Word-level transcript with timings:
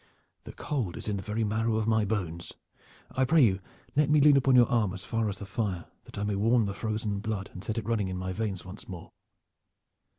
The 0.45 0.53
cold 0.53 0.97
is 0.97 1.07
in 1.07 1.17
the 1.17 1.21
very 1.21 1.43
marrow 1.43 1.75
of 1.75 1.85
my 1.85 2.05
bones. 2.05 2.53
I 3.11 3.23
pray 3.23 3.43
you, 3.43 3.59
let 3.95 4.09
me 4.09 4.19
lean 4.19 4.35
upon 4.35 4.55
your 4.55 4.65
arm 4.67 4.95
as 4.95 5.03
far 5.03 5.29
as 5.29 5.37
the 5.37 5.45
fire, 5.45 5.85
that 6.05 6.17
I 6.17 6.23
may 6.23 6.35
warm 6.35 6.65
the 6.65 6.73
frozen 6.73 7.19
blood 7.19 7.51
and 7.53 7.63
set 7.63 7.77
it 7.77 7.85
running 7.85 8.07
in 8.07 8.17
my 8.17 8.33
veins 8.33 8.65
once 8.65 8.89
more." 8.89 9.11